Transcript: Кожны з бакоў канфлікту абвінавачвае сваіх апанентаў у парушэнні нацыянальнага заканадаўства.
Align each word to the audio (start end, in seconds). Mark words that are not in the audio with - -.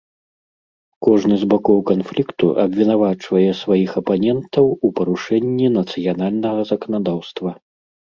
Кожны 1.07 1.35
з 1.41 1.49
бакоў 1.51 1.81
канфлікту 1.89 2.45
абвінавачвае 2.63 3.51
сваіх 3.61 3.91
апанентаў 4.01 4.65
у 4.89 4.91
парушэнні 5.01 5.67
нацыянальнага 5.77 6.61
заканадаўства. 6.71 7.51